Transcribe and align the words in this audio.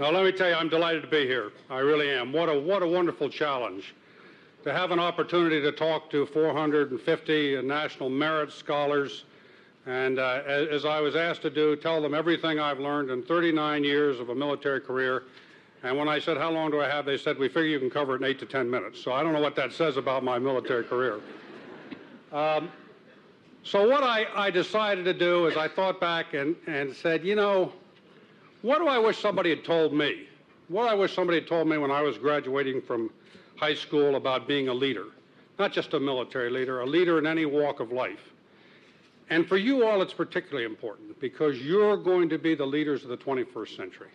Now, 0.00 0.10
let 0.10 0.24
me 0.24 0.32
tell 0.32 0.48
you, 0.48 0.54
I'm 0.54 0.70
delighted 0.70 1.02
to 1.02 1.08
be 1.08 1.26
here. 1.26 1.52
I 1.68 1.80
really 1.80 2.10
am. 2.10 2.32
What 2.32 2.48
a, 2.48 2.58
what 2.58 2.82
a 2.82 2.86
wonderful 2.86 3.28
challenge 3.28 3.94
to 4.64 4.72
have 4.72 4.92
an 4.92 4.98
opportunity 4.98 5.60
to 5.60 5.72
talk 5.72 6.08
to 6.12 6.24
450 6.24 7.60
national 7.60 8.08
merit 8.08 8.50
scholars 8.50 9.24
and, 9.84 10.18
uh, 10.18 10.40
as, 10.46 10.86
I 10.86 11.00
was 11.00 11.16
asked 11.16 11.42
to 11.42 11.50
do, 11.50 11.76
tell 11.76 12.00
them 12.00 12.14
everything 12.14 12.58
I've 12.58 12.80
learned 12.80 13.10
in 13.10 13.22
39 13.22 13.84
years 13.84 14.20
of 14.20 14.30
a 14.30 14.34
military 14.34 14.80
career. 14.80 15.24
And 15.82 15.98
when 15.98 16.08
I 16.08 16.18
said, 16.18 16.38
how 16.38 16.50
long 16.50 16.70
do 16.70 16.80
I 16.80 16.88
have, 16.88 17.04
they 17.04 17.18
said, 17.18 17.38
we 17.38 17.48
figure 17.48 17.64
you 17.64 17.78
can 17.78 17.90
cover 17.90 18.14
it 18.14 18.22
in 18.22 18.24
eight 18.24 18.38
to 18.38 18.46
10 18.46 18.70
minutes. 18.70 19.02
So 19.02 19.12
I 19.12 19.22
don't 19.22 19.34
know 19.34 19.40
what 19.40 19.56
that 19.56 19.70
says 19.70 19.98
about 19.98 20.24
my 20.24 20.38
military 20.38 20.84
career. 20.84 21.20
Um, 22.32 22.70
so 23.64 23.88
what 23.88 24.04
I, 24.04 24.24
I 24.36 24.52
decided 24.52 25.04
to 25.04 25.12
do 25.12 25.46
is 25.46 25.56
I 25.56 25.66
thought 25.66 26.00
back 26.00 26.32
and, 26.32 26.54
and 26.68 26.94
said, 26.94 27.24
you 27.24 27.34
know, 27.34 27.72
what 28.62 28.78
do 28.78 28.88
I 28.88 28.98
wish 28.98 29.18
somebody 29.18 29.50
had 29.50 29.64
told 29.64 29.92
me? 29.92 30.26
What 30.68 30.88
I 30.88 30.94
wish 30.94 31.14
somebody 31.14 31.40
had 31.40 31.48
told 31.48 31.68
me 31.68 31.78
when 31.78 31.90
I 31.90 32.02
was 32.02 32.18
graduating 32.18 32.82
from 32.82 33.10
high 33.56 33.74
school 33.74 34.16
about 34.16 34.46
being 34.46 34.68
a 34.68 34.74
leader? 34.74 35.06
Not 35.58 35.72
just 35.72 35.94
a 35.94 36.00
military 36.00 36.50
leader, 36.50 36.80
a 36.80 36.86
leader 36.86 37.18
in 37.18 37.26
any 37.26 37.44
walk 37.44 37.80
of 37.80 37.92
life. 37.92 38.32
And 39.30 39.46
for 39.46 39.56
you 39.56 39.86
all, 39.86 40.02
it's 40.02 40.12
particularly 40.12 40.64
important 40.64 41.18
because 41.20 41.60
you're 41.60 41.96
going 41.96 42.28
to 42.28 42.38
be 42.38 42.54
the 42.54 42.66
leaders 42.66 43.04
of 43.04 43.10
the 43.10 43.16
21st 43.16 43.76
century. 43.76 44.08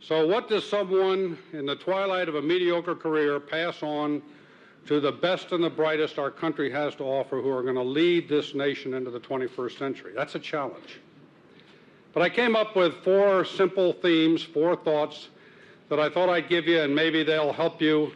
So 0.00 0.26
what 0.26 0.48
does 0.48 0.68
someone 0.68 1.38
in 1.52 1.66
the 1.66 1.76
twilight 1.76 2.28
of 2.28 2.34
a 2.34 2.42
mediocre 2.42 2.94
career 2.94 3.40
pass 3.40 3.82
on 3.82 4.22
to 4.86 5.00
the 5.00 5.12
best 5.12 5.52
and 5.52 5.62
the 5.64 5.70
brightest 5.70 6.18
our 6.18 6.30
country 6.30 6.70
has 6.70 6.94
to 6.96 7.04
offer 7.04 7.40
who 7.40 7.50
are 7.50 7.62
going 7.62 7.74
to 7.74 7.82
lead 7.82 8.28
this 8.28 8.54
nation 8.54 8.94
into 8.94 9.10
the 9.10 9.20
21st 9.20 9.78
century? 9.78 10.12
That's 10.14 10.34
a 10.34 10.38
challenge. 10.38 11.00
But 12.14 12.22
I 12.22 12.28
came 12.28 12.54
up 12.54 12.76
with 12.76 12.94
four 13.02 13.44
simple 13.44 13.92
themes, 13.92 14.40
four 14.40 14.76
thoughts 14.76 15.28
that 15.88 15.98
I 15.98 16.08
thought 16.08 16.28
I'd 16.28 16.48
give 16.48 16.68
you, 16.68 16.80
and 16.80 16.94
maybe 16.94 17.24
they'll 17.24 17.52
help 17.52 17.82
you 17.82 18.12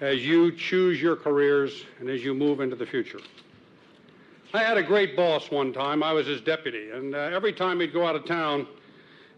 as 0.00 0.24
you 0.24 0.50
choose 0.50 1.00
your 1.00 1.14
careers 1.14 1.84
and 2.00 2.08
as 2.08 2.24
you 2.24 2.32
move 2.32 2.60
into 2.60 2.74
the 2.74 2.86
future. 2.86 3.20
I 4.54 4.62
had 4.62 4.78
a 4.78 4.82
great 4.82 5.14
boss 5.14 5.50
one 5.50 5.74
time. 5.74 6.02
I 6.02 6.12
was 6.12 6.26
his 6.26 6.40
deputy, 6.40 6.90
and 6.90 7.14
uh, 7.14 7.18
every 7.18 7.52
time 7.52 7.80
he'd 7.80 7.92
go 7.92 8.06
out 8.06 8.16
of 8.16 8.24
town, 8.24 8.66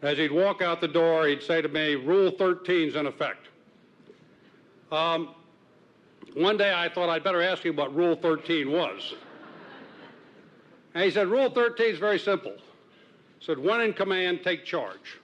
as 0.02 0.18
he'd 0.18 0.30
walk 0.30 0.62
out 0.62 0.80
the 0.80 0.88
door, 0.88 1.26
he'd 1.26 1.42
say 1.42 1.60
to 1.60 1.68
me, 1.68 1.96
Rule 1.96 2.30
13's 2.30 2.94
in 2.94 3.06
effect. 3.06 3.48
Um, 4.92 5.34
one 6.34 6.56
day 6.56 6.72
I 6.72 6.88
thought 6.88 7.08
I'd 7.08 7.24
better 7.24 7.42
ask 7.42 7.64
him 7.64 7.74
what 7.74 7.94
Rule 7.94 8.14
13 8.14 8.70
was. 8.70 9.14
And 10.94 11.02
he 11.02 11.10
said, 11.10 11.26
Rule 11.26 11.50
13 11.50 11.94
is 11.94 11.98
very 11.98 12.20
simple 12.20 12.52
said, 13.40 13.58
when 13.58 13.80
in 13.80 13.92
command, 13.92 14.40
take 14.42 14.64
charge. 14.64 15.18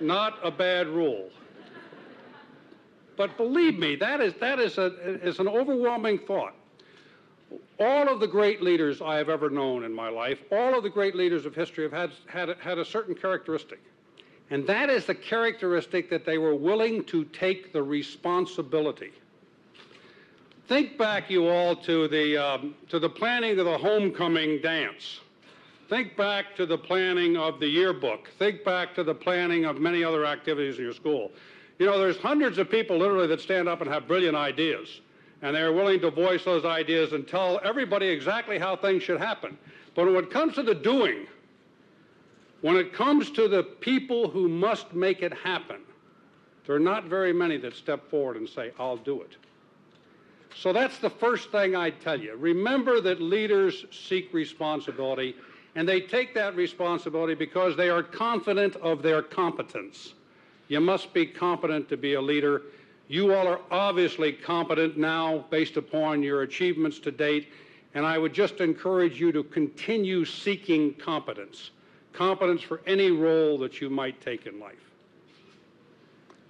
Not 0.00 0.38
a 0.42 0.50
bad 0.50 0.86
rule. 0.86 1.30
But 3.16 3.36
believe 3.36 3.78
me, 3.78 3.96
that 3.96 4.20
is, 4.20 4.34
that 4.40 4.60
is, 4.60 4.78
a, 4.78 4.86
is 5.26 5.40
an 5.40 5.48
overwhelming 5.48 6.18
thought. 6.20 6.54
All 7.80 8.08
of 8.08 8.20
the 8.20 8.28
great 8.28 8.62
leaders 8.62 9.02
I 9.02 9.16
have 9.16 9.28
ever 9.28 9.50
known 9.50 9.84
in 9.84 9.92
my 9.92 10.08
life, 10.08 10.38
all 10.52 10.76
of 10.76 10.82
the 10.82 10.90
great 10.90 11.16
leaders 11.16 11.44
of 11.44 11.54
history 11.54 11.84
have 11.84 11.92
had, 11.92 12.10
had, 12.26 12.56
had 12.60 12.78
a 12.78 12.84
certain 12.84 13.14
characteristic. 13.14 13.80
And 14.50 14.66
that 14.66 14.88
is 14.88 15.04
the 15.04 15.14
characteristic 15.14 16.08
that 16.10 16.24
they 16.24 16.38
were 16.38 16.54
willing 16.54 17.04
to 17.04 17.24
take 17.24 17.72
the 17.72 17.82
responsibility. 17.82 19.12
Think 20.68 20.96
back, 20.96 21.30
you 21.30 21.48
all, 21.48 21.74
to 21.76 22.08
the, 22.08 22.36
um, 22.36 22.74
to 22.88 22.98
the 22.98 23.08
planning 23.08 23.58
of 23.58 23.64
the 23.64 23.78
homecoming 23.78 24.60
dance. 24.60 25.20
Think 25.88 26.18
back 26.18 26.54
to 26.56 26.66
the 26.66 26.76
planning 26.76 27.38
of 27.38 27.60
the 27.60 27.66
yearbook. 27.66 28.28
Think 28.38 28.62
back 28.62 28.94
to 28.96 29.02
the 29.02 29.14
planning 29.14 29.64
of 29.64 29.80
many 29.80 30.04
other 30.04 30.26
activities 30.26 30.76
in 30.76 30.84
your 30.84 30.92
school. 30.92 31.32
You 31.78 31.86
know, 31.86 31.98
there's 31.98 32.18
hundreds 32.18 32.58
of 32.58 32.70
people 32.70 32.98
literally 32.98 33.26
that 33.28 33.40
stand 33.40 33.68
up 33.68 33.80
and 33.80 33.90
have 33.90 34.06
brilliant 34.06 34.36
ideas, 34.36 35.00
and 35.40 35.56
they're 35.56 35.72
willing 35.72 36.00
to 36.00 36.10
voice 36.10 36.44
those 36.44 36.66
ideas 36.66 37.14
and 37.14 37.26
tell 37.26 37.58
everybody 37.64 38.06
exactly 38.06 38.58
how 38.58 38.76
things 38.76 39.02
should 39.02 39.18
happen. 39.18 39.56
But 39.94 40.06
when 40.06 40.24
it 40.24 40.30
comes 40.30 40.54
to 40.56 40.62
the 40.62 40.74
doing, 40.74 41.26
when 42.60 42.76
it 42.76 42.92
comes 42.92 43.30
to 43.30 43.48
the 43.48 43.62
people 43.62 44.28
who 44.28 44.46
must 44.46 44.92
make 44.92 45.22
it 45.22 45.32
happen, 45.32 45.80
there 46.66 46.76
are 46.76 46.80
not 46.80 47.04
very 47.04 47.32
many 47.32 47.56
that 47.58 47.74
step 47.74 48.10
forward 48.10 48.36
and 48.36 48.46
say, 48.46 48.72
I'll 48.78 48.98
do 48.98 49.22
it. 49.22 49.36
So 50.54 50.72
that's 50.74 50.98
the 50.98 51.08
first 51.08 51.50
thing 51.50 51.74
I 51.74 51.90
tell 51.90 52.20
you. 52.20 52.36
Remember 52.36 53.00
that 53.00 53.22
leaders 53.22 53.86
seek 53.90 54.34
responsibility 54.34 55.34
and 55.78 55.88
they 55.88 56.00
take 56.00 56.34
that 56.34 56.56
responsibility 56.56 57.34
because 57.34 57.76
they 57.76 57.88
are 57.88 58.02
confident 58.02 58.74
of 58.82 59.00
their 59.00 59.22
competence. 59.22 60.14
You 60.66 60.80
must 60.80 61.14
be 61.14 61.24
competent 61.24 61.88
to 61.90 61.96
be 61.96 62.14
a 62.14 62.20
leader. 62.20 62.62
You 63.06 63.32
all 63.32 63.46
are 63.46 63.60
obviously 63.70 64.32
competent 64.32 64.98
now 64.98 65.44
based 65.50 65.76
upon 65.76 66.20
your 66.20 66.42
achievements 66.42 66.98
to 66.98 67.12
date, 67.12 67.52
and 67.94 68.04
I 68.04 68.18
would 68.18 68.34
just 68.34 68.60
encourage 68.60 69.20
you 69.20 69.30
to 69.30 69.44
continue 69.44 70.24
seeking 70.24 70.94
competence, 70.94 71.70
competence 72.12 72.60
for 72.60 72.80
any 72.84 73.12
role 73.12 73.56
that 73.58 73.80
you 73.80 73.88
might 73.88 74.20
take 74.20 74.46
in 74.46 74.58
life. 74.58 74.74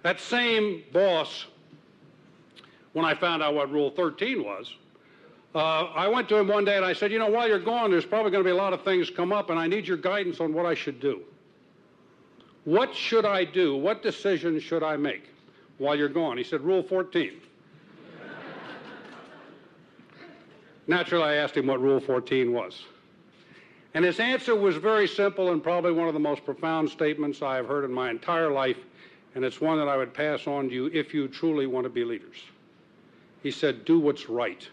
That 0.04 0.20
same 0.20 0.84
boss, 0.90 1.44
when 2.94 3.04
I 3.04 3.14
found 3.14 3.42
out 3.42 3.52
what 3.52 3.70
Rule 3.70 3.90
13 3.90 4.42
was, 4.42 4.74
uh, 5.58 5.90
I 5.94 6.08
went 6.08 6.28
to 6.30 6.36
him 6.36 6.48
one 6.48 6.64
day 6.64 6.76
and 6.76 6.84
I 6.84 6.92
said, 6.92 7.10
you 7.10 7.18
know, 7.18 7.28
while 7.28 7.48
you're 7.48 7.58
gone, 7.58 7.90
there's 7.90 8.06
probably 8.06 8.30
going 8.30 8.44
to 8.44 8.48
be 8.48 8.52
a 8.52 8.56
lot 8.56 8.72
of 8.72 8.82
things 8.82 9.10
come 9.10 9.32
up, 9.32 9.50
and 9.50 9.58
I 9.58 9.66
need 9.66 9.86
your 9.86 9.96
guidance 9.96 10.40
on 10.40 10.52
what 10.52 10.66
I 10.66 10.74
should 10.74 11.00
do. 11.00 11.22
What 12.64 12.94
should 12.94 13.24
I 13.24 13.44
do? 13.44 13.76
What 13.76 14.02
decisions 14.02 14.62
should 14.62 14.82
I 14.82 14.96
make 14.96 15.28
while 15.78 15.96
you're 15.96 16.08
gone? 16.08 16.36
He 16.36 16.44
said, 16.44 16.60
Rule 16.60 16.82
14. 16.82 17.32
Naturally, 20.86 21.24
I 21.24 21.34
asked 21.36 21.56
him 21.56 21.66
what 21.66 21.80
Rule 21.80 22.00
14 22.00 22.52
was. 22.52 22.84
And 23.94 24.04
his 24.04 24.20
answer 24.20 24.54
was 24.54 24.76
very 24.76 25.08
simple 25.08 25.52
and 25.52 25.62
probably 25.62 25.92
one 25.92 26.08
of 26.08 26.14
the 26.14 26.20
most 26.20 26.44
profound 26.44 26.90
statements 26.90 27.42
I 27.42 27.56
have 27.56 27.66
heard 27.66 27.84
in 27.84 27.92
my 27.92 28.10
entire 28.10 28.50
life, 28.50 28.76
and 29.34 29.44
it's 29.44 29.60
one 29.60 29.78
that 29.78 29.88
I 29.88 29.96
would 29.96 30.12
pass 30.12 30.46
on 30.46 30.68
to 30.68 30.74
you 30.74 30.86
if 30.86 31.14
you 31.14 31.26
truly 31.26 31.66
want 31.66 31.84
to 31.84 31.90
be 31.90 32.04
leaders. 32.04 32.36
He 33.42 33.50
said, 33.50 33.84
Do 33.84 33.98
what's 33.98 34.28
right 34.28 34.68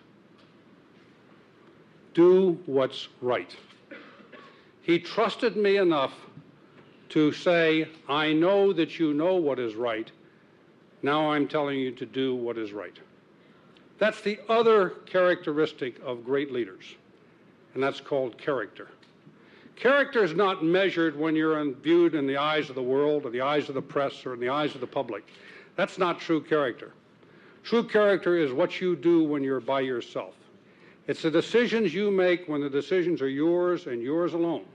do 2.15 2.57
what's 2.65 3.09
right. 3.21 3.55
He 4.81 4.97
trusted 4.97 5.55
me 5.55 5.77
enough 5.77 6.13
to 7.09 7.31
say, 7.31 7.87
I 8.09 8.33
know 8.33 8.73
that 8.73 8.97
you 8.97 9.13
know 9.13 9.35
what 9.35 9.59
is 9.59 9.75
right. 9.75 10.11
Now 11.03 11.31
I'm 11.31 11.47
telling 11.47 11.77
you 11.77 11.91
to 11.91 12.05
do 12.05 12.33
what 12.33 12.57
is 12.57 12.73
right. 12.73 12.97
That's 13.99 14.21
the 14.21 14.39
other 14.49 14.89
characteristic 15.05 15.99
of 16.03 16.25
great 16.25 16.51
leaders, 16.51 16.85
and 17.73 17.83
that's 17.83 18.01
called 18.01 18.37
character. 18.37 18.89
Character 19.75 20.23
is 20.23 20.33
not 20.33 20.63
measured 20.63 21.17
when 21.17 21.35
you're 21.35 21.63
viewed 21.73 22.15
in 22.15 22.27
the 22.27 22.37
eyes 22.37 22.69
of 22.69 22.75
the 22.75 22.83
world 22.83 23.25
or 23.25 23.29
the 23.29 23.41
eyes 23.41 23.67
of 23.67 23.75
the 23.75 23.81
press 23.81 24.25
or 24.25 24.33
in 24.33 24.39
the 24.39 24.49
eyes 24.49 24.73
of 24.73 24.81
the 24.81 24.87
public. 24.87 25.25
That's 25.75 25.97
not 25.97 26.19
true 26.19 26.41
character. 26.41 26.93
True 27.63 27.83
character 27.83 28.37
is 28.37 28.53
what 28.53 28.79
you 28.79 28.95
do 28.95 29.23
when 29.23 29.43
you're 29.43 29.59
by 29.59 29.81
yourself. 29.81 30.33
It's 31.07 31.21
the 31.21 31.31
decisions 31.31 31.93
you 31.93 32.09
make 32.09 32.47
when 32.47 32.61
the 32.61 32.69
decisions 32.69 33.21
are 33.21 33.29
yours 33.29 33.88
and 33.88 34.01
yours 34.01 34.33
alone. 34.33 34.66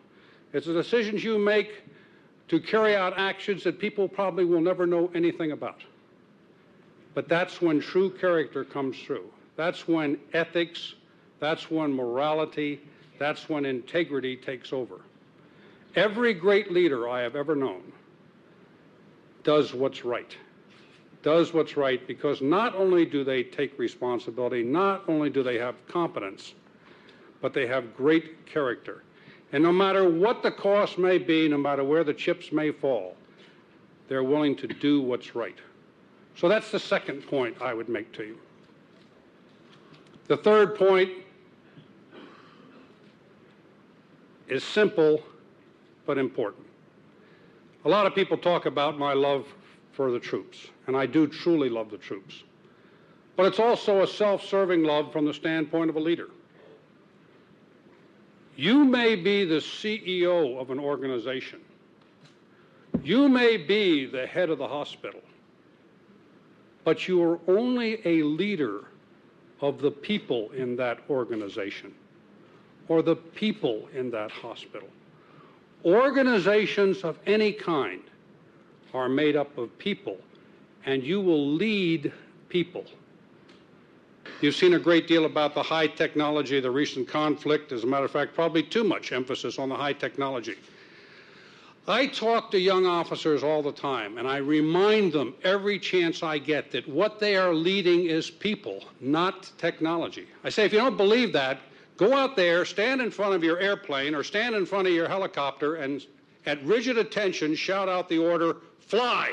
It's 0.53 0.67
the 0.67 0.73
decisions 0.73 1.25
you 1.25 1.39
make 1.39 1.83
to 2.49 2.61
carry 2.61 2.97
out 2.97 3.15
actions 3.17 3.65
that 3.65 3.79
people 3.79 4.09
probably 4.09 4.45
will 4.45 4.61
never 4.61 4.87
know 4.87 5.11
anything 5.15 5.53
about. 5.53 5.83
But 7.15 7.29
that's 7.29 7.61
when 7.61 7.81
true 7.81 8.11
character 8.11 8.65
comes 8.65 8.99
through. 8.99 9.31
That's 9.57 9.89
when 9.89 10.19
ethics, 10.33 10.95
that's 11.41 11.71
when 11.71 11.93
morality, 11.93 12.81
that's 13.19 13.49
when 13.49 13.65
integrity 13.65 14.37
takes 14.37 14.73
over. 14.73 15.01
Every 15.97 16.33
great 16.33 16.71
leader 16.73 17.09
I 17.09 17.23
have 17.23 17.35
ever 17.35 17.57
known 17.57 17.93
does 19.43 19.75
what's 19.75 20.05
right 20.05 20.37
does 21.23 21.53
what's 21.53 21.77
right 21.77 22.07
because 22.07 22.41
not 22.41 22.75
only 22.75 23.05
do 23.05 23.25
they 23.25 23.43
take 23.43 23.79
responsibility, 23.79 24.63
not 24.63 25.05
only 25.09 25.31
do 25.31 25.43
they 25.43 25.59
have 25.59 25.75
competence, 25.87 26.55
but 27.41 27.53
they 27.53 27.67
have 27.67 27.97
great 27.97 28.47
character. 28.47 29.03
And 29.53 29.63
no 29.63 29.73
matter 29.73 30.09
what 30.09 30.43
the 30.43 30.51
cost 30.51 30.99
may 30.99 31.19
be, 31.19 31.49
no 31.49 31.59
matter 31.59 31.85
where 31.85 32.05
the 32.05 32.15
chips 32.15 32.53
may 32.53 32.71
fall, 32.71 33.17
they're 34.09 34.25
willing 34.25 34.57
to 34.57 34.67
do 34.67 35.03
what's 35.03 35.35
right. 35.35 35.59
So 36.37 36.49
that's 36.49 36.71
the 36.71 36.79
second 36.79 37.27
point 37.27 37.61
I 37.61 37.75
would 37.75 37.89
make 37.89 38.13
to 38.13 38.25
you. 38.25 38.39
The 40.29 40.37
third 40.37 40.77
point 40.77 41.11
is 44.49 44.65
simple 44.65 45.23
but 46.07 46.19
important. 46.19 46.67
A 47.85 47.89
lot 47.89 48.07
of 48.07 48.15
people 48.15 48.37
talk 48.37 48.67
about 48.67 48.99
my 48.99 49.13
love 49.13 49.47
for 49.93 50.11
the 50.11 50.21
troops, 50.21 50.69
and 50.87 50.97
I 50.97 51.07
do 51.07 51.27
truly 51.27 51.69
love 51.69 51.91
the 51.91 51.99
troops. 51.99 52.43
But 53.37 53.47
it's 53.47 53.59
also 53.59 54.03
a 54.03 54.07
self 54.07 54.45
serving 54.45 54.85
love 54.85 55.13
from 55.13 55.25
the 55.25 55.35
standpoint 55.35 55.91
of 55.91 55.97
a 55.97 56.01
leader. 56.01 56.29
You 58.57 58.85
may 58.85 59.17
be 59.17 59.45
the 59.45 59.57
CEO 59.57 60.59
of 60.61 60.71
an 60.71 60.79
organization. 60.79 61.61
You 63.03 63.29
may 63.29 63.57
be 63.57 64.05
the 64.05 64.27
head 64.27 64.51
of 64.51 64.59
the 64.59 64.69
hospital, 64.69 65.21
but 66.85 67.09
you 67.09 67.23
are 67.23 67.41
only 67.49 68.03
a 68.05 68.23
leader 68.23 68.85
of 69.61 69.81
the 69.81 69.91
people 69.91 70.51
in 70.51 70.77
that 70.77 70.99
organization 71.09 71.95
or 72.89 73.03
the 73.03 73.17
people 73.17 73.89
in 73.95 74.11
that 74.11 74.31
hospital. 74.31 74.89
Organizations 75.85 77.03
of 77.03 77.19
any 77.27 77.53
kind 77.53 78.03
are 78.95 79.09
made 79.09 79.37
up 79.37 79.57
of 79.59 79.77
people, 79.79 80.19
and 80.87 81.03
you 81.03 81.21
will 81.21 81.47
lead 81.55 82.13
people. 82.49 82.85
You've 84.41 84.57
seen 84.57 84.75
a 84.75 84.79
great 84.79 85.07
deal 85.07 85.27
about 85.27 85.55
the 85.55 85.63
high 85.63 85.87
technology, 85.87 86.61
the 86.61 86.71
recent 86.71 87.07
conflict. 87.09 87.73
As 87.73 87.85
a 87.85 87.87
matter 87.87 88.07
of 88.07 88.11
fact, 88.11 88.35
probably 88.35 88.63
too 88.63 88.85
much 88.85 89.13
emphasis 89.13 89.59
on 89.59 89.69
the 89.69 89.75
high 89.75 89.93
technology. 89.93 90.57
I 91.89 92.07
talk 92.07 92.51
to 92.53 92.59
young 92.59 92.87
officers 92.87 93.43
all 93.43 93.63
the 93.63 93.73
time, 93.73 94.19
and 94.19 94.29
I 94.29 94.37
remind 94.37 95.13
them 95.13 95.35
every 95.43 95.79
chance 95.79 96.23
I 96.23 96.39
get 96.39 96.71
that 96.71 96.89
what 96.89 97.19
they 97.19 97.37
are 97.37 97.55
leading 97.55 98.07
is 98.07 98.31
people, 98.31 98.85
not 99.01 99.51
technology. 99.59 100.27
I 100.45 100.51
say, 100.51 100.65
if 100.65 100.73
you 100.73 100.79
don't 100.79 100.97
believe 100.97 101.33
that, 101.33 101.59
go 101.97 102.15
out 102.15 102.37
there, 102.37 102.65
stand 102.65 103.01
in 103.01 103.11
front 103.11 103.35
of 103.35 103.43
your 103.43 103.59
airplane 103.59 104.15
or 104.15 104.23
stand 104.23 104.55
in 104.55 104.67
front 104.67 104.89
of 104.89 104.95
your 104.95 105.09
helicopter, 105.09 105.77
and 105.77 106.07
at 106.47 106.63
rigid 106.65 106.97
attention, 106.97 107.55
shout 107.55 107.89
out 107.89 108.09
the 108.09 108.19
order, 108.19 108.57
fly. 108.91 109.31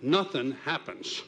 Nothing 0.00 0.52
happens. 0.64 1.22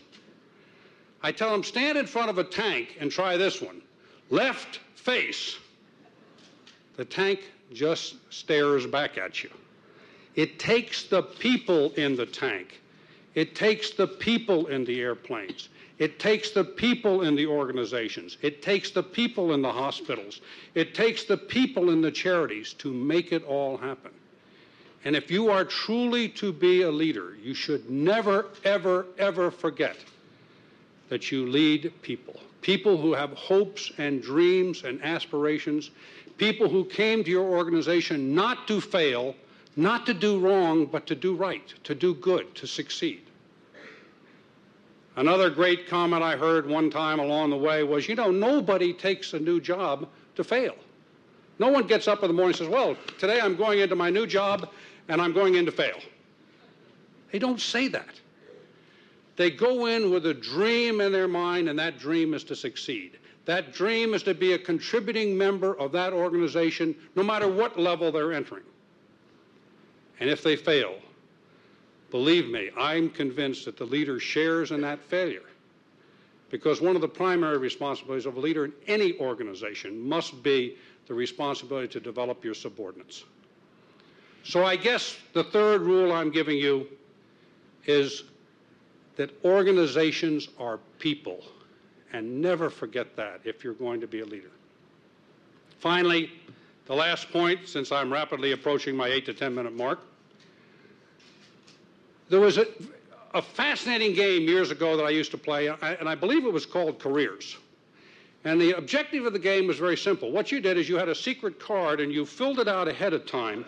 I 1.23 1.33
tell 1.33 1.51
them, 1.51 1.65
stand 1.65 1.99
in 1.99 2.07
front 2.07 2.31
of 2.31 2.39
a 2.39 2.45
tank 2.45 2.97
and 3.01 3.11
try 3.11 3.37
this 3.37 3.61
one. 3.61 3.83
Left 4.31 4.79
face. 4.95 5.59
The 6.97 7.05
tank 7.05 7.41
just 7.73 8.15
stares 8.33 8.87
back 8.87 9.19
at 9.19 9.43
you. 9.43 9.51
It 10.37 10.61
takes 10.61 11.03
the 11.03 11.23
people 11.23 11.93
in 11.95 12.15
the 12.15 12.27
tank. 12.27 12.81
It 13.35 13.57
takes 13.57 13.91
the 13.91 14.07
people 14.07 14.69
in 14.69 14.85
the 14.85 15.01
airplanes. 15.01 15.69
It 15.99 16.21
takes 16.21 16.51
the 16.51 16.65
people 16.65 17.23
in 17.23 17.35
the 17.35 17.47
organizations. 17.47 18.39
It 18.43 18.63
takes 18.63 18.91
the 18.91 19.03
people 19.03 19.53
in 19.53 19.61
the 19.61 19.73
hospitals. 19.73 20.41
It 20.75 20.95
takes 20.95 21.25
the 21.25 21.37
people 21.37 21.91
in 21.91 22.01
the 22.01 22.11
charities 22.13 22.75
to 22.75 22.93
make 22.93 23.33
it 23.33 23.45
all 23.45 23.77
happen. 23.77 24.13
And 25.05 25.17
if 25.17 25.31
you 25.31 25.51
are 25.51 25.65
truly 25.65 26.29
to 26.31 26.53
be 26.53 26.83
a 26.83 26.91
leader, 26.91 27.37
you 27.43 27.55
should 27.55 27.89
never, 27.91 28.47
ever, 28.65 29.07
ever 29.19 29.51
forget 29.51 29.97
that 31.09 31.33
you 31.33 31.47
lead 31.47 31.93
people. 32.03 32.39
People 32.61 32.99
who 32.99 33.15
have 33.15 33.31
hopes 33.33 33.91
and 33.97 34.23
dreams 34.23 34.85
and 34.85 35.03
aspirations 35.03 35.91
people 36.41 36.71
who 36.71 36.87
came 36.87 37.23
to 37.23 37.31
your 37.31 37.45
organization 37.45 38.35
not 38.35 38.67
to 38.67 38.81
fail, 38.81 39.35
not 39.77 40.07
to 40.07 40.15
do 40.15 40.41
wrong, 40.41 40.87
but 40.87 41.07
to 41.07 41.15
do 41.15 41.35
right, 41.35 41.75
to 41.85 41.95
do 41.95 42.15
good, 42.15 42.55
to 42.55 42.67
succeed. 42.67 43.21
Another 45.17 45.51
great 45.51 45.87
comment 45.87 46.23
I 46.23 46.37
heard 46.37 46.67
one 46.67 46.89
time 46.89 47.21
along 47.21 47.51
the 47.51 47.59
way 47.59 47.83
was, 47.83 48.09
you 48.09 48.15
know, 48.15 48.31
nobody 48.31 48.95
takes 48.95 49.35
a 49.35 49.39
new 49.39 49.61
job 49.61 50.09
to 50.37 50.43
fail. 50.43 50.75
No 51.59 51.69
one 51.69 51.87
gets 51.87 52.09
up 52.09 52.23
in 52.23 52.29
the 52.29 52.33
morning 52.33 52.53
and 52.53 52.57
says, 52.57 52.69
well, 52.69 52.97
today 53.19 53.39
I'm 53.39 53.55
going 53.55 53.81
into 53.81 53.95
my 53.95 54.09
new 54.09 54.27
job 54.27 54.71
and 55.11 55.21
I'm 55.21 55.33
going 55.33 55.57
in 55.57 55.67
to 55.67 55.73
fail. 55.73 55.99
They 57.33 57.41
don't 57.41 57.61
say 57.61 57.89
that. 57.89 58.15
They 59.37 59.51
go 59.51 59.87
in 59.87 60.11
with 60.11 60.25
a 60.27 60.35
dream 60.35 61.01
in 61.01 61.11
their 61.11 61.27
mind, 61.27 61.69
and 61.69 61.79
that 61.79 61.99
dream 61.99 62.33
is 62.33 62.45
to 62.45 62.55
succeed. 62.55 63.19
That 63.45 63.73
dream 63.73 64.15
is 64.15 64.23
to 64.23 64.35
be 64.35 64.53
a 64.53 64.59
contributing 64.59 65.37
member 65.37 65.77
of 65.79 65.91
that 65.93 66.13
organization, 66.13 66.95
no 67.17 67.25
matter 67.25 67.49
what 67.49 67.79
level 67.79 68.13
they're 68.13 68.33
entering. 68.33 68.63
And 70.21 70.31
if 70.31 70.45
they 70.45 70.55
fail, 70.55 70.95
believe 72.13 72.49
me, 72.49 72.71
I'm 72.79 73.11
convinced 73.11 73.65
that 73.65 73.77
the 73.77 73.87
leader 73.87 74.21
shares 74.21 74.71
in 74.71 74.81
that 74.83 75.03
failure. 75.03 75.43
Because 76.51 76.81
one 76.81 76.95
of 76.95 77.03
the 77.03 77.09
primary 77.09 77.59
responsibilities 77.59 78.27
of 78.27 78.37
a 78.37 78.41
leader 78.41 78.65
in 78.65 78.73
any 78.87 79.19
organization 79.19 80.09
must 80.09 80.41
be 80.45 80.77
the 81.09 81.15
responsibility 81.15 81.89
to 81.89 82.01
develop 82.01 82.45
your 82.45 82.55
subordinates. 82.55 83.25
So 84.43 84.65
I 84.65 84.77
guess 84.77 85.17
the 85.33 85.45
third 85.45 85.83
rule 85.83 86.13
I'm 86.13 86.31
giving 86.31 86.57
you 86.57 86.87
is 87.87 88.25
that 89.17 89.31
organizations 89.45 90.49
are 90.59 90.79
people. 90.99 91.45
And 92.13 92.41
never 92.41 92.71
forget 92.71 93.15
that 93.17 93.41
if 93.45 93.63
you're 93.63 93.75
going 93.75 94.01
to 94.01 94.07
be 94.07 94.21
a 94.21 94.25
leader. 94.25 94.51
Finally, 95.79 96.31
the 96.87 96.95
last 96.95 97.31
point, 97.31 97.69
since 97.69 97.93
I'm 97.93 98.13
rapidly 98.13 98.53
approaching 98.53 98.97
my 98.97 99.09
8 99.09 99.27
to 99.27 99.35
10 99.35 99.55
minute 99.55 99.77
mark, 99.77 100.01
there 102.29 102.41
was 102.41 102.59
a, 102.59 102.67
a 103.35 103.43
fascinating 103.43 104.15
game 104.15 104.43
years 104.43 104.71
ago 104.71 104.97
that 104.97 105.05
I 105.05 105.11
used 105.11 105.31
to 105.33 105.39
play, 105.39 105.69
and 105.69 106.09
I 106.09 106.15
believe 106.15 106.45
it 106.45 106.53
was 106.53 106.67
called 106.67 106.99
Careers. 106.99 107.57
And 108.45 108.61
the 108.61 108.73
objective 108.73 109.27
of 109.27 109.33
the 109.33 109.39
game 109.39 109.67
was 109.67 109.79
very 109.79 109.97
simple. 109.97 110.31
What 110.31 110.51
you 110.51 110.61
did 110.61 110.79
is 110.79 110.89
you 110.89 110.97
had 110.97 111.09
a 111.09 111.15
secret 111.15 111.61
card 111.61 112.01
and 112.01 112.11
you 112.11 112.25
filled 112.25 112.59
it 112.59 112.69
out 112.69 112.89
ahead 112.89 113.13
of 113.13 113.27
time. 113.27 113.65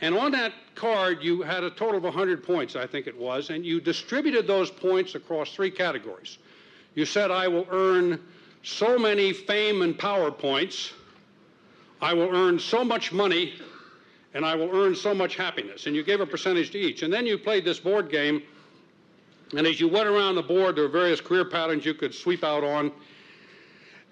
And 0.00 0.14
on 0.14 0.32
that 0.32 0.52
card, 0.74 1.22
you 1.22 1.42
had 1.42 1.64
a 1.64 1.70
total 1.70 1.96
of 1.96 2.04
100 2.04 2.42
points, 2.42 2.76
I 2.76 2.86
think 2.86 3.06
it 3.06 3.16
was, 3.16 3.50
and 3.50 3.64
you 3.64 3.80
distributed 3.80 4.46
those 4.46 4.70
points 4.70 5.14
across 5.14 5.54
three 5.54 5.70
categories. 5.70 6.38
You 6.94 7.06
said, 7.06 7.30
I 7.30 7.48
will 7.48 7.66
earn 7.70 8.20
so 8.62 8.98
many 8.98 9.32
fame 9.32 9.82
and 9.82 9.98
power 9.98 10.30
points, 10.30 10.92
I 12.00 12.12
will 12.12 12.34
earn 12.34 12.58
so 12.58 12.84
much 12.84 13.12
money, 13.12 13.54
and 14.34 14.44
I 14.44 14.54
will 14.56 14.74
earn 14.74 14.94
so 14.94 15.14
much 15.14 15.36
happiness. 15.36 15.86
And 15.86 15.94
you 15.94 16.02
gave 16.02 16.20
a 16.20 16.26
percentage 16.26 16.70
to 16.72 16.78
each. 16.78 17.02
And 17.02 17.12
then 17.12 17.24
you 17.24 17.38
played 17.38 17.64
this 17.64 17.78
board 17.78 18.10
game, 18.10 18.42
and 19.56 19.66
as 19.66 19.80
you 19.80 19.88
went 19.88 20.08
around 20.08 20.34
the 20.34 20.42
board, 20.42 20.76
there 20.76 20.84
were 20.84 20.90
various 20.90 21.20
career 21.20 21.44
patterns 21.44 21.86
you 21.86 21.94
could 21.94 22.14
sweep 22.14 22.42
out 22.42 22.64
on 22.64 22.90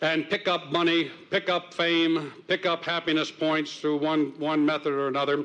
and 0.00 0.28
pick 0.28 0.48
up 0.48 0.70
money, 0.70 1.10
pick 1.30 1.48
up 1.48 1.74
fame, 1.74 2.32
pick 2.48 2.66
up 2.66 2.84
happiness 2.84 3.30
points 3.30 3.78
through 3.78 3.98
one, 3.98 4.32
one 4.38 4.64
method 4.64 4.92
or 4.92 5.08
another. 5.08 5.44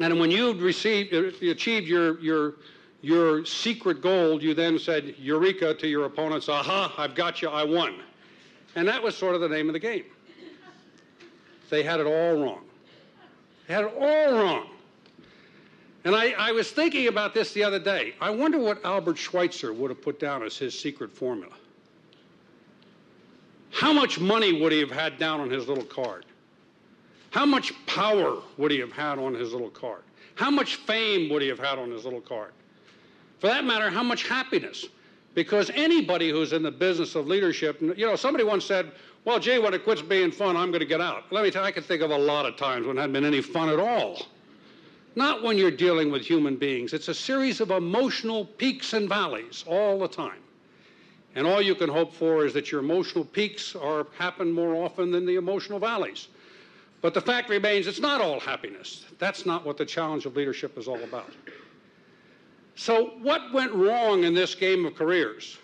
And 0.00 0.18
when 0.18 0.30
you 0.30 0.54
received, 0.54 1.12
achieved 1.12 1.86
your, 1.86 2.18
your 2.20 2.54
your 3.02 3.44
secret 3.46 4.02
gold, 4.02 4.42
you 4.42 4.54
then 4.54 4.78
said 4.78 5.14
eureka 5.18 5.74
to 5.74 5.88
your 5.88 6.04
opponents, 6.04 6.48
aha, 6.48 6.92
I've 6.98 7.14
got 7.14 7.40
you, 7.40 7.48
I 7.48 7.64
won. 7.64 7.94
And 8.76 8.86
that 8.88 9.02
was 9.02 9.16
sort 9.16 9.34
of 9.34 9.40
the 9.40 9.48
name 9.48 9.68
of 9.68 9.72
the 9.72 9.78
game. 9.78 10.04
They 11.70 11.82
had 11.82 12.00
it 12.00 12.06
all 12.06 12.42
wrong. 12.42 12.64
They 13.66 13.74
had 13.74 13.84
it 13.84 13.94
all 13.98 14.38
wrong. 14.38 14.66
And 16.04 16.14
I, 16.14 16.32
I 16.32 16.52
was 16.52 16.70
thinking 16.70 17.08
about 17.08 17.34
this 17.34 17.52
the 17.52 17.62
other 17.62 17.78
day. 17.78 18.14
I 18.20 18.30
wonder 18.30 18.58
what 18.58 18.84
Albert 18.84 19.18
Schweitzer 19.18 19.72
would 19.72 19.90
have 19.90 20.02
put 20.02 20.18
down 20.18 20.42
as 20.42 20.56
his 20.56 20.78
secret 20.78 21.12
formula. 21.12 21.52
How 23.70 23.92
much 23.92 24.18
money 24.18 24.60
would 24.60 24.72
he 24.72 24.80
have 24.80 24.90
had 24.90 25.18
down 25.18 25.40
on 25.40 25.48
his 25.48 25.68
little 25.68 25.84
card? 25.84 26.26
How 27.30 27.46
much 27.46 27.72
power 27.86 28.38
would 28.58 28.70
he 28.70 28.78
have 28.80 28.92
had 28.92 29.18
on 29.18 29.34
his 29.34 29.52
little 29.52 29.70
cart? 29.70 30.04
How 30.34 30.50
much 30.50 30.76
fame 30.76 31.30
would 31.30 31.42
he 31.42 31.48
have 31.48 31.58
had 31.58 31.78
on 31.78 31.90
his 31.90 32.04
little 32.04 32.20
cart? 32.20 32.52
For 33.38 33.46
that 33.46 33.64
matter, 33.64 33.88
how 33.88 34.02
much 34.02 34.28
happiness? 34.28 34.86
Because 35.34 35.70
anybody 35.74 36.30
who's 36.30 36.52
in 36.52 36.62
the 36.62 36.70
business 36.70 37.14
of 37.14 37.26
leadership, 37.28 37.80
you 37.80 38.06
know, 38.06 38.16
somebody 38.16 38.44
once 38.44 38.64
said, 38.64 38.90
well, 39.24 39.38
gee, 39.38 39.58
when 39.58 39.74
it 39.74 39.84
quits 39.84 40.02
being 40.02 40.32
fun, 40.32 40.56
I'm 40.56 40.70
going 40.70 40.80
to 40.80 40.86
get 40.86 41.00
out. 41.00 41.24
Let 41.30 41.44
me 41.44 41.50
tell 41.50 41.62
you, 41.62 41.68
I 41.68 41.72
can 41.72 41.82
think 41.82 42.02
of 42.02 42.10
a 42.10 42.18
lot 42.18 42.46
of 42.46 42.56
times 42.56 42.86
when 42.86 42.96
it 42.96 43.00
hadn't 43.00 43.12
been 43.12 43.24
any 43.24 43.42
fun 43.42 43.68
at 43.68 43.78
all. 43.78 44.26
Not 45.14 45.42
when 45.42 45.58
you're 45.58 45.70
dealing 45.70 46.10
with 46.10 46.22
human 46.22 46.56
beings. 46.56 46.92
It's 46.92 47.08
a 47.08 47.14
series 47.14 47.60
of 47.60 47.70
emotional 47.70 48.44
peaks 48.44 48.92
and 48.92 49.08
valleys 49.08 49.64
all 49.66 49.98
the 49.98 50.08
time. 50.08 50.40
And 51.34 51.46
all 51.46 51.62
you 51.62 51.74
can 51.74 51.90
hope 51.90 52.12
for 52.12 52.44
is 52.44 52.52
that 52.54 52.72
your 52.72 52.80
emotional 52.80 53.24
peaks 53.24 53.76
are 53.76 54.06
happen 54.18 54.50
more 54.50 54.74
often 54.74 55.10
than 55.10 55.26
the 55.26 55.36
emotional 55.36 55.78
valleys. 55.78 56.28
But 57.00 57.14
the 57.14 57.20
fact 57.20 57.48
remains, 57.48 57.86
it's 57.86 58.00
not 58.00 58.20
all 58.20 58.40
happiness. 58.40 59.06
That's 59.18 59.46
not 59.46 59.64
what 59.64 59.76
the 59.76 59.86
challenge 59.86 60.26
of 60.26 60.36
leadership 60.36 60.76
is 60.76 60.86
all 60.86 61.02
about. 61.02 61.30
So 62.74 63.12
what 63.22 63.52
went 63.52 63.72
wrong 63.72 64.24
in 64.24 64.34
this 64.34 64.54
game 64.54 64.84
of 64.84 64.94
careers? 64.94 65.58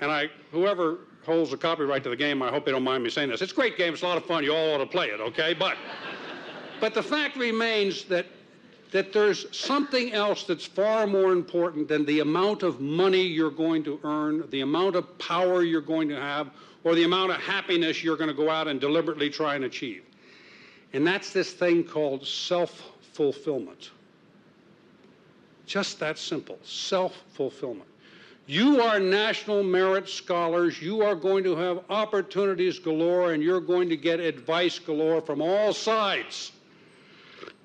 And 0.00 0.10
I, 0.10 0.28
whoever 0.50 0.98
holds 1.24 1.50
the 1.50 1.56
copyright 1.56 2.02
to 2.04 2.10
the 2.10 2.16
game, 2.16 2.42
I 2.42 2.50
hope 2.50 2.64
they 2.66 2.72
don't 2.72 2.82
mind 2.82 3.04
me 3.04 3.10
saying 3.10 3.30
this. 3.30 3.40
It's 3.40 3.52
a 3.52 3.54
great 3.54 3.78
game. 3.78 3.94
It's 3.94 4.02
a 4.02 4.06
lot 4.06 4.16
of 4.16 4.26
fun. 4.26 4.44
You 4.44 4.54
all 4.54 4.74
ought 4.74 4.78
to 4.78 4.86
play 4.86 5.08
it, 5.08 5.20
okay? 5.20 5.54
But, 5.54 5.76
but 6.80 6.94
the 6.94 7.02
fact 7.02 7.36
remains 7.36 8.04
that 8.04 8.26
that 8.92 9.10
there's 9.10 9.46
something 9.56 10.12
else 10.12 10.44
that's 10.44 10.66
far 10.66 11.06
more 11.06 11.32
important 11.32 11.88
than 11.88 12.04
the 12.04 12.20
amount 12.20 12.62
of 12.62 12.78
money 12.80 13.22
you're 13.22 13.50
going 13.50 13.82
to 13.82 13.98
earn, 14.04 14.48
the 14.50 14.60
amount 14.60 14.94
of 14.96 15.18
power 15.18 15.62
you're 15.62 15.80
going 15.80 16.10
to 16.10 16.20
have, 16.20 16.50
or 16.84 16.94
the 16.94 17.04
amount 17.04 17.32
of 17.32 17.38
happiness 17.38 18.04
you're 18.04 18.18
going 18.18 18.28
to 18.28 18.36
go 18.36 18.50
out 18.50 18.68
and 18.68 18.80
deliberately 18.80 19.30
try 19.30 19.54
and 19.54 19.64
achieve. 19.64 20.04
And 20.92 21.06
that's 21.06 21.32
this 21.32 21.52
thing 21.52 21.84
called 21.84 22.26
self 22.26 22.92
fulfillment. 23.12 23.90
Just 25.66 25.98
that 26.00 26.18
simple 26.18 26.58
self 26.62 27.16
fulfillment. 27.32 27.88
You 28.46 28.80
are 28.82 28.98
national 28.98 29.62
merit 29.62 30.08
scholars. 30.08 30.82
You 30.82 31.02
are 31.02 31.14
going 31.14 31.44
to 31.44 31.54
have 31.56 31.84
opportunities 31.88 32.78
galore, 32.78 33.32
and 33.32 33.42
you're 33.42 33.60
going 33.60 33.88
to 33.88 33.96
get 33.96 34.18
advice 34.20 34.78
galore 34.78 35.22
from 35.22 35.40
all 35.40 35.72
sides. 35.72 36.52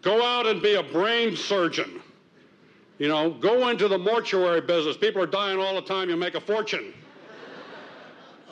Go 0.02 0.24
out 0.24 0.46
and 0.46 0.62
be 0.62 0.76
a 0.76 0.84
brain 0.84 1.36
surgeon. 1.36 2.02
You 3.00 3.08
know, 3.08 3.32
go 3.32 3.70
into 3.70 3.88
the 3.88 3.98
mortuary 3.98 4.62
business. 4.62 4.98
People 4.98 5.22
are 5.22 5.28
dying 5.28 5.60
all 5.60 5.76
the 5.76 5.82
time. 5.82 6.10
You 6.10 6.16
make 6.16 6.36
a 6.36 6.42
fortune. 6.42 6.94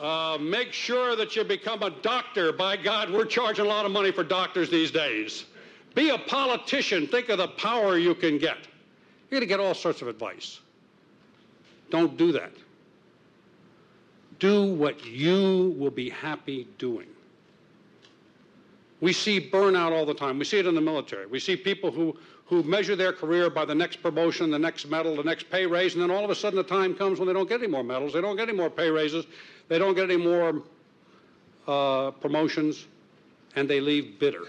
Uh, 0.00 0.36
make 0.40 0.72
sure 0.72 1.16
that 1.16 1.34
you 1.36 1.44
become 1.44 1.82
a 1.82 1.90
doctor. 1.90 2.52
By 2.52 2.76
God, 2.76 3.10
we're 3.10 3.24
charging 3.24 3.64
a 3.64 3.68
lot 3.68 3.86
of 3.86 3.92
money 3.92 4.12
for 4.12 4.22
doctors 4.22 4.68
these 4.68 4.90
days. 4.90 5.46
Be 5.94 6.10
a 6.10 6.18
politician. 6.18 7.06
Think 7.06 7.30
of 7.30 7.38
the 7.38 7.48
power 7.48 7.96
you 7.96 8.14
can 8.14 8.36
get. 8.36 8.58
You're 9.30 9.40
going 9.40 9.40
to 9.40 9.46
get 9.46 9.58
all 9.60 9.74
sorts 9.74 10.02
of 10.02 10.08
advice. 10.08 10.60
Don't 11.90 12.16
do 12.16 12.32
that. 12.32 12.52
Do 14.38 14.74
what 14.74 15.04
you 15.06 15.74
will 15.78 15.90
be 15.90 16.10
happy 16.10 16.68
doing. 16.76 17.08
We 19.00 19.12
see 19.12 19.50
burnout 19.50 19.92
all 19.92 20.06
the 20.06 20.14
time. 20.14 20.38
We 20.38 20.44
see 20.44 20.58
it 20.58 20.66
in 20.66 20.74
the 20.74 20.80
military. 20.80 21.26
We 21.26 21.38
see 21.38 21.56
people 21.56 21.90
who, 21.90 22.16
who 22.46 22.62
measure 22.62 22.96
their 22.96 23.12
career 23.12 23.50
by 23.50 23.64
the 23.64 23.74
next 23.74 24.02
promotion, 24.02 24.50
the 24.50 24.58
next 24.58 24.88
medal, 24.88 25.16
the 25.16 25.22
next 25.22 25.50
pay 25.50 25.66
raise, 25.66 25.94
and 25.94 26.02
then 26.02 26.10
all 26.10 26.24
of 26.24 26.30
a 26.30 26.34
sudden 26.34 26.56
the 26.56 26.62
time 26.62 26.94
comes 26.94 27.18
when 27.18 27.26
they 27.26 27.34
don't 27.34 27.48
get 27.48 27.60
any 27.60 27.70
more 27.70 27.84
medals, 27.84 28.14
they 28.14 28.20
don't 28.20 28.36
get 28.36 28.48
any 28.48 28.56
more 28.56 28.70
pay 28.70 28.88
raises, 28.88 29.26
they 29.68 29.78
don't 29.78 29.94
get 29.94 30.10
any 30.10 30.16
more 30.16 30.62
uh, 31.66 32.10
promotions, 32.12 32.86
and 33.54 33.68
they 33.68 33.80
leave 33.80 34.18
bitter, 34.18 34.46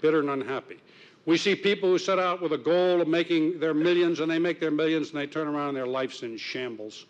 bitter 0.00 0.20
and 0.20 0.30
unhappy. 0.30 0.78
We 1.24 1.36
see 1.36 1.54
people 1.54 1.88
who 1.88 1.98
set 1.98 2.18
out 2.18 2.42
with 2.42 2.52
a 2.52 2.58
goal 2.58 3.00
of 3.00 3.08
making 3.08 3.58
their 3.60 3.74
millions, 3.74 4.20
and 4.20 4.30
they 4.30 4.38
make 4.38 4.60
their 4.60 4.70
millions, 4.70 5.10
and 5.10 5.20
they 5.20 5.26
turn 5.26 5.48
around 5.48 5.68
and 5.68 5.76
their 5.76 5.86
life's 5.86 6.22
in 6.22 6.36
shambles, 6.36 7.06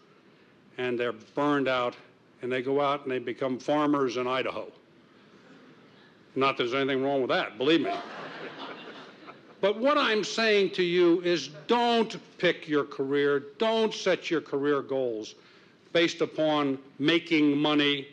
and 0.78 0.98
they're 0.98 1.12
burned 1.12 1.68
out, 1.68 1.96
and 2.40 2.50
they 2.50 2.62
go 2.62 2.80
out 2.80 3.02
and 3.02 3.10
they 3.10 3.18
become 3.18 3.58
farmers 3.58 4.16
in 4.16 4.26
Idaho. 4.26 4.70
Not 6.34 6.56
that 6.56 6.64
there's 6.64 6.74
anything 6.74 7.02
wrong 7.02 7.20
with 7.20 7.30
that, 7.30 7.58
believe 7.58 7.82
me. 7.82 7.92
But 9.60 9.78
what 9.78 9.96
I'm 9.96 10.24
saying 10.24 10.70
to 10.70 10.82
you 10.82 11.20
is 11.22 11.48
don't 11.68 12.16
pick 12.38 12.68
your 12.68 12.84
career, 12.84 13.44
don't 13.58 13.94
set 13.94 14.28
your 14.28 14.40
career 14.40 14.82
goals 14.82 15.36
based 15.92 16.20
upon 16.20 16.78
making 16.98 17.56
money, 17.56 18.08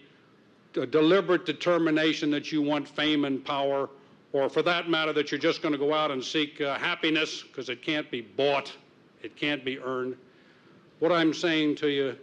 a 0.76 0.86
deliberate 0.86 1.46
determination 1.46 2.30
that 2.32 2.52
you 2.52 2.62
want 2.62 2.88
fame 2.88 3.26
and 3.26 3.44
power, 3.44 3.90
or 4.32 4.48
for 4.48 4.62
that 4.62 4.90
matter, 4.90 5.12
that 5.14 5.32
you're 5.32 5.40
just 5.40 5.64
going 5.64 5.72
to 5.72 5.80
go 5.80 5.92
out 5.92 6.12
and 6.12 6.24
seek 6.24 6.62
uh, 6.62 6.78
happiness 6.78 7.42
because 7.42 7.70
it 7.70 7.82
can't 7.82 8.12
be 8.12 8.22
bought, 8.22 8.72
it 9.24 9.36
can't 9.36 9.66
be 9.66 9.80
earned. 9.80 10.16
What 11.00 11.12
I'm 11.12 11.34
saying 11.34 11.78
to 11.78 11.88
you 11.88 12.16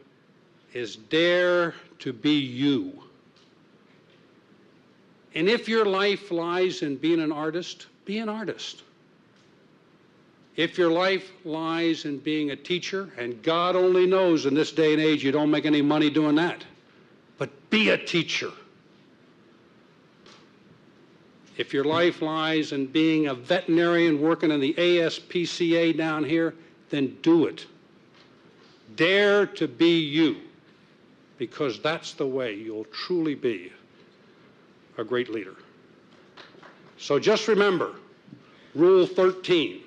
is 0.72 0.94
dare 0.96 1.74
to 1.98 2.12
be 2.12 2.34
you. 2.34 3.02
And 5.36 5.50
if 5.50 5.68
your 5.68 5.84
life 5.84 6.30
lies 6.30 6.80
in 6.80 6.96
being 6.96 7.20
an 7.20 7.30
artist, 7.30 7.88
be 8.06 8.16
an 8.18 8.28
artist. 8.30 8.82
If 10.56 10.78
your 10.78 10.90
life 10.90 11.30
lies 11.44 12.06
in 12.06 12.20
being 12.20 12.52
a 12.52 12.56
teacher, 12.56 13.10
and 13.18 13.42
God 13.42 13.76
only 13.76 14.06
knows 14.06 14.46
in 14.46 14.54
this 14.54 14.72
day 14.72 14.94
and 14.94 15.02
age 15.02 15.22
you 15.22 15.32
don't 15.32 15.50
make 15.50 15.66
any 15.66 15.82
money 15.82 16.08
doing 16.08 16.36
that, 16.36 16.64
but 17.36 17.50
be 17.68 17.90
a 17.90 17.98
teacher. 17.98 18.50
If 21.58 21.74
your 21.74 21.84
life 21.84 22.22
lies 22.22 22.72
in 22.72 22.86
being 22.86 23.26
a 23.26 23.34
veterinarian 23.34 24.22
working 24.22 24.50
in 24.50 24.60
the 24.60 24.72
ASPCA 24.72 25.98
down 25.98 26.24
here, 26.24 26.54
then 26.88 27.14
do 27.20 27.44
it. 27.44 27.66
Dare 28.94 29.44
to 29.44 29.68
be 29.68 29.98
you, 29.98 30.36
because 31.36 31.78
that's 31.80 32.14
the 32.14 32.26
way 32.26 32.54
you'll 32.54 32.86
truly 32.86 33.34
be 33.34 33.70
a 34.98 35.04
great 35.04 35.30
leader. 35.30 35.54
So 36.98 37.18
just 37.18 37.48
remember 37.48 37.96
Rule 38.74 39.06
13. 39.06 39.82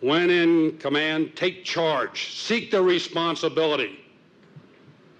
When 0.00 0.28
in 0.28 0.76
command, 0.78 1.34
take 1.34 1.64
charge, 1.64 2.34
seek 2.34 2.70
the 2.70 2.82
responsibility, 2.82 4.00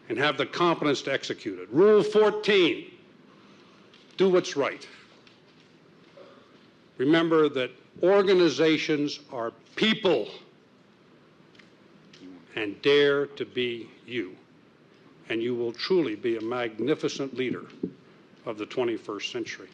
and 0.08 0.18
have 0.18 0.36
the 0.36 0.46
competence 0.46 1.00
to 1.02 1.12
execute 1.12 1.58
it. 1.58 1.68
Rule 1.70 2.02
14 2.02 2.90
do 4.16 4.28
what's 4.28 4.56
right. 4.56 4.86
Remember 6.98 7.48
that 7.48 7.70
organizations 8.02 9.20
are 9.32 9.52
people 9.74 10.28
and 12.54 12.80
dare 12.82 13.26
to 13.26 13.44
be 13.44 13.88
you 14.06 14.36
and 15.28 15.42
you 15.42 15.54
will 15.54 15.72
truly 15.72 16.14
be 16.14 16.36
a 16.36 16.40
magnificent 16.40 17.34
leader 17.34 17.64
of 18.46 18.58
the 18.58 18.66
21st 18.66 19.32
century. 19.32 19.68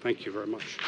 Thank 0.00 0.24
you 0.24 0.32
very 0.32 0.46
much. 0.46 0.78